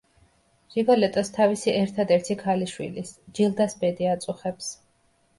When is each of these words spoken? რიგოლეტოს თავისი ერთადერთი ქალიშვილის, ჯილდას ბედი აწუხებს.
რიგოლეტოს 0.75 1.27
თავისი 1.33 1.73
ერთადერთი 1.81 2.37
ქალიშვილის, 2.39 3.11
ჯილდას 3.41 3.75
ბედი 3.83 4.09
აწუხებს. 4.15 4.71